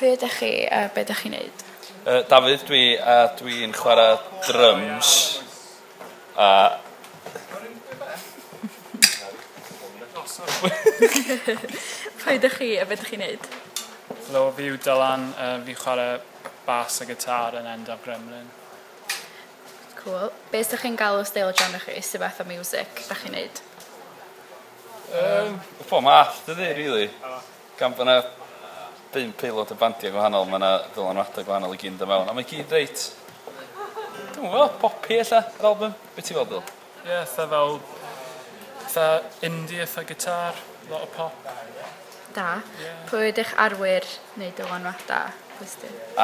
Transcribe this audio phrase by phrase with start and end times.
[0.00, 1.62] Pwy ydych chi a be ydych chi'n neud?
[2.08, 4.14] Uh, Dafydd, dwi, a dwi'n chwarae
[4.46, 5.10] drums.
[6.40, 6.78] A...
[12.22, 13.50] Pwy ydych chi a be ydych chi'n neud?
[14.30, 15.28] Helo, fi yw Dylan.
[15.36, 16.16] Uh, fi chwarae
[16.64, 18.48] bas a gitar yn end of Gremlin.
[20.00, 20.32] Cool.
[20.48, 22.00] Be ydych chi'n galw steil o genre chi?
[22.00, 23.64] Sef beth o music ydych chi'n neud?
[25.12, 25.60] Um,
[25.92, 27.10] po, math, dydy, really.
[27.76, 28.39] Gan bod
[29.14, 32.46] bum peilod o bandiau gwahanol, mae yna ddylanwadau gwahanol i gyd yn mewn, a mae
[32.46, 33.06] gyd reit,
[34.34, 35.96] dwi'n gwybod, popi ella, yr album.
[36.14, 36.62] Be ti'n fel, Bill?
[37.00, 37.80] Ie, yeah, eitha fel,
[38.84, 39.06] eitha
[39.48, 40.60] indie, eitha gitar,
[40.92, 41.48] lot o pop.
[42.36, 42.60] Da.
[42.78, 43.00] Yeah.
[43.10, 44.06] Pwy ydych arwyr
[44.38, 45.34] neu dylanwadau?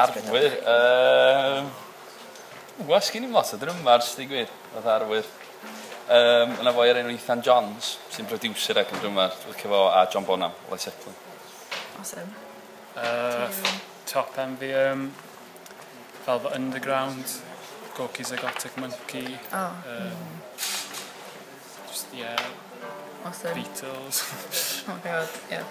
[0.05, 0.55] Arwyr?
[0.63, 1.75] Um,
[2.85, 5.25] Wa, sgyn i'n lot o drymars, di gwir, oedd arwyr.
[6.13, 10.03] Um, yna fo ar enw Ethan Johns, sy'n producer ac yn drymar, dwi'n cyfo, a
[10.13, 11.17] John Bonham, Led Zeppelin.
[11.97, 12.29] Awesome.
[12.97, 13.51] Uh,
[14.05, 15.11] top um,
[16.25, 17.25] Velvet Underground,
[17.95, 19.37] Gorky's Exotic Monkey.
[19.53, 19.83] Oh.
[19.87, 20.11] Um.
[21.87, 22.35] Just, yeah.
[23.23, 23.53] Awesome.
[23.55, 24.85] Beatles.
[24.89, 25.63] oh god, yeah.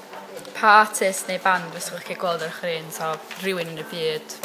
[0.55, 3.09] Pa artist neu band fysa chi gweld ar eich un, so
[3.43, 4.37] rhywun yn y byd,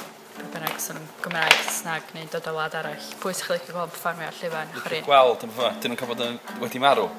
[0.54, 3.10] bynnag sy'n Gymraeg, Snag neu dod o wlad arall.
[3.22, 4.74] Pwy sy'ch chi'n gweld performio ar llyfan?
[5.06, 7.10] Gweld, dyma ffa, dyn nhw'n cael bod yn wedi marw?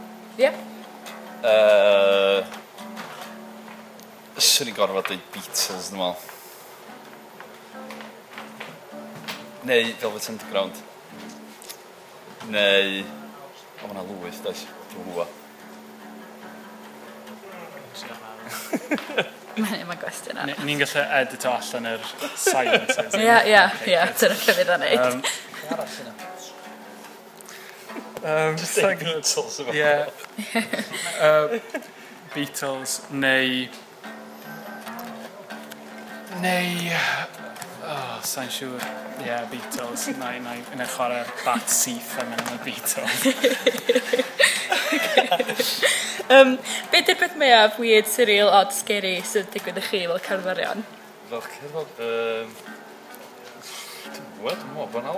[0.40, 0.48] Ie.
[0.48, 0.60] Yep.
[1.42, 2.61] Uh,
[4.52, 6.30] swn i'n gorfod dweud Beatles, dwi'n meddwl.
[9.68, 10.80] Neu Velvet Underground.
[12.52, 13.04] Neu...
[13.82, 14.64] O, mae'na lwyth, does?
[14.92, 15.38] Dwi'n gwybod.
[19.52, 20.64] Mae'n yma gwestiwn arall.
[20.66, 22.04] Ni'n gallu edito allan yr
[22.40, 23.16] silences.
[23.20, 24.02] Ie, ie, ie.
[24.20, 25.32] Dyna lle fydd o'n neud.
[25.76, 25.96] Arall.
[28.22, 28.98] Um, Just saying.
[28.98, 29.60] Beatles.
[29.74, 30.10] Yeah.
[31.20, 31.58] uh,
[32.34, 33.66] Beatles neu
[36.40, 36.92] Neu...
[37.82, 38.80] Oh, sa'n siŵr.
[39.20, 40.06] Ie, yeah, Beatles.
[40.16, 43.24] Na na, na i chwarae'r bat syth yn mynd y Beatles.
[46.36, 46.54] um,
[46.92, 50.86] be di'r beth mwyaf weird, surreal, odd, scary sydd digwydd i chi fel cerddorion?
[51.32, 51.90] Fel cerddor...
[52.06, 52.54] Um,
[54.12, 55.12] Dwi'n gwybod, dwi'n meddwl bod yna...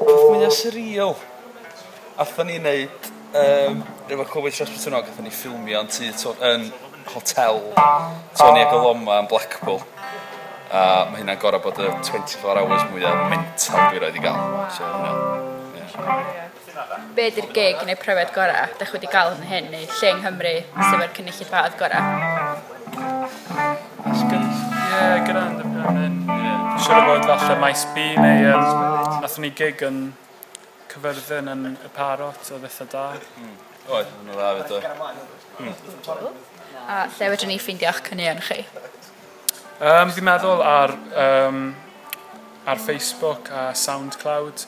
[0.00, 1.16] Beth mwyaf surreal?
[2.24, 3.10] Atho ni wneud...
[3.30, 6.32] Um, efo Covid Tresbytunog, atho ni ffilmio yn tu...
[6.46, 6.70] Yn
[7.14, 7.62] hotel
[8.38, 9.80] Tony Agoloma yn Blackpool.
[10.70, 14.42] A mae hynna'n gorau bod y 24 hours mwyaf mental dwi roed i gael.
[14.76, 15.12] So, hynna.
[15.74, 16.50] Yeah.
[17.16, 18.70] Be ydy'r gig neu pryfed gorau?
[18.78, 22.04] Dych wedi gael yn hyn neu lle yng Nghymru sef yr cynnyllid fadd gorau?
[24.30, 26.16] Ie, gyda yn dyfyn.
[26.80, 28.62] Siwr o fod falle maes B neu um,
[29.24, 29.98] nath ni gig yn
[30.92, 33.04] cyfyrddin yn y parot o dditha da.
[33.42, 33.58] Mm.
[33.90, 34.70] Oedd, hwnnw dda fyd
[35.58, 35.74] hmm.
[36.14, 36.32] o
[36.88, 38.60] a lle wedyn ni ffeindio'ch cynnion chi?
[39.80, 40.90] Um, fi'n meddwl ar,
[41.24, 41.60] um,
[42.68, 44.66] ar Facebook a SoundCloud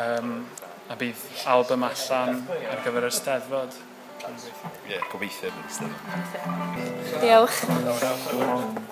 [0.00, 0.46] um,
[0.88, 1.20] a bydd
[1.52, 3.72] album allan ar gyfer y steddfod.
[4.28, 4.34] Ie,
[4.90, 5.94] yeah, gobeithio yn ystod.
[7.22, 7.58] Diolch.
[8.32, 8.88] Diolch.